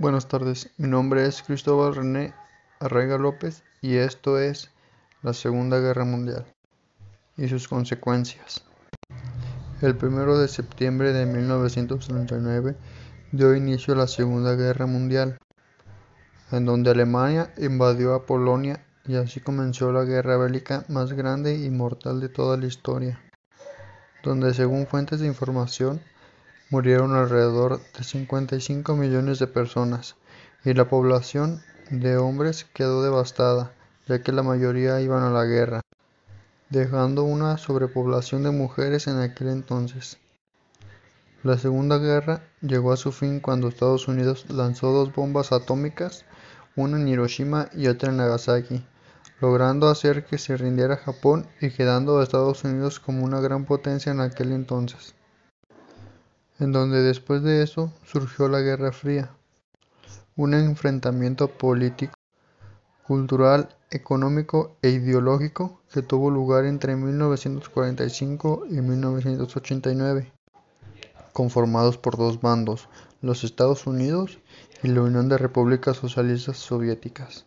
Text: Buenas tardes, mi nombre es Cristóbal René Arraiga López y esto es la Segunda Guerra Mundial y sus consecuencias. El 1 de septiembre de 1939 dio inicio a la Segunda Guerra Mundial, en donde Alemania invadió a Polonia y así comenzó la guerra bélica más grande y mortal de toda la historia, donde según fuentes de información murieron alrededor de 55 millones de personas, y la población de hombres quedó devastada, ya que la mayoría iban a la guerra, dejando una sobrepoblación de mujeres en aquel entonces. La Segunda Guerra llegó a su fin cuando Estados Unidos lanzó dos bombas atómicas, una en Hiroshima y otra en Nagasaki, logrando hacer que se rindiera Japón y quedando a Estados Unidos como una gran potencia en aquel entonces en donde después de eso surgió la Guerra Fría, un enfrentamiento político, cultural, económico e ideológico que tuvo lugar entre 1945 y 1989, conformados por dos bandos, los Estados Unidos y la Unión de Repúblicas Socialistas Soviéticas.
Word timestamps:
Buenas 0.00 0.28
tardes, 0.28 0.70
mi 0.76 0.86
nombre 0.86 1.26
es 1.26 1.42
Cristóbal 1.42 1.92
René 1.92 2.32
Arraiga 2.78 3.18
López 3.18 3.64
y 3.82 3.96
esto 3.96 4.38
es 4.38 4.70
la 5.22 5.32
Segunda 5.32 5.80
Guerra 5.80 6.04
Mundial 6.04 6.46
y 7.36 7.48
sus 7.48 7.66
consecuencias. 7.66 8.62
El 9.82 9.98
1 10.00 10.38
de 10.38 10.46
septiembre 10.46 11.12
de 11.12 11.26
1939 11.26 12.76
dio 13.32 13.56
inicio 13.56 13.94
a 13.94 13.96
la 13.96 14.06
Segunda 14.06 14.54
Guerra 14.54 14.86
Mundial, 14.86 15.36
en 16.52 16.64
donde 16.64 16.92
Alemania 16.92 17.52
invadió 17.58 18.14
a 18.14 18.24
Polonia 18.24 18.86
y 19.04 19.16
así 19.16 19.40
comenzó 19.40 19.90
la 19.90 20.04
guerra 20.04 20.36
bélica 20.36 20.84
más 20.88 21.12
grande 21.12 21.56
y 21.56 21.70
mortal 21.70 22.20
de 22.20 22.28
toda 22.28 22.56
la 22.56 22.66
historia, 22.66 23.20
donde 24.22 24.54
según 24.54 24.86
fuentes 24.86 25.18
de 25.18 25.26
información 25.26 26.00
murieron 26.70 27.16
alrededor 27.16 27.80
de 27.96 28.04
55 28.04 28.94
millones 28.94 29.38
de 29.38 29.46
personas, 29.46 30.16
y 30.64 30.74
la 30.74 30.86
población 30.86 31.62
de 31.90 32.18
hombres 32.18 32.66
quedó 32.74 33.02
devastada, 33.02 33.72
ya 34.06 34.22
que 34.22 34.32
la 34.32 34.42
mayoría 34.42 35.00
iban 35.00 35.22
a 35.22 35.30
la 35.30 35.44
guerra, 35.44 35.80
dejando 36.68 37.24
una 37.24 37.56
sobrepoblación 37.56 38.42
de 38.42 38.50
mujeres 38.50 39.06
en 39.06 39.18
aquel 39.18 39.48
entonces. 39.48 40.18
La 41.42 41.56
Segunda 41.56 41.96
Guerra 41.96 42.42
llegó 42.60 42.92
a 42.92 42.98
su 42.98 43.12
fin 43.12 43.40
cuando 43.40 43.68
Estados 43.68 44.06
Unidos 44.06 44.44
lanzó 44.50 44.92
dos 44.92 45.14
bombas 45.14 45.52
atómicas, 45.52 46.26
una 46.76 47.00
en 47.00 47.08
Hiroshima 47.08 47.70
y 47.72 47.86
otra 47.86 48.10
en 48.10 48.18
Nagasaki, 48.18 48.84
logrando 49.40 49.88
hacer 49.88 50.26
que 50.26 50.36
se 50.36 50.56
rindiera 50.56 50.96
Japón 50.96 51.46
y 51.62 51.70
quedando 51.70 52.18
a 52.18 52.24
Estados 52.24 52.64
Unidos 52.64 53.00
como 53.00 53.24
una 53.24 53.40
gran 53.40 53.64
potencia 53.64 54.12
en 54.12 54.20
aquel 54.20 54.52
entonces 54.52 55.14
en 56.58 56.72
donde 56.72 57.02
después 57.02 57.42
de 57.42 57.62
eso 57.62 57.92
surgió 58.04 58.48
la 58.48 58.60
Guerra 58.60 58.92
Fría, 58.92 59.30
un 60.36 60.54
enfrentamiento 60.54 61.48
político, 61.48 62.14
cultural, 63.06 63.68
económico 63.90 64.76
e 64.82 64.90
ideológico 64.90 65.80
que 65.92 66.02
tuvo 66.02 66.30
lugar 66.30 66.66
entre 66.66 66.96
1945 66.96 68.66
y 68.68 68.80
1989, 68.80 70.32
conformados 71.32 71.96
por 71.96 72.16
dos 72.16 72.40
bandos, 72.40 72.88
los 73.22 73.44
Estados 73.44 73.86
Unidos 73.86 74.38
y 74.82 74.88
la 74.88 75.02
Unión 75.02 75.28
de 75.28 75.38
Repúblicas 75.38 75.96
Socialistas 75.96 76.58
Soviéticas. 76.58 77.46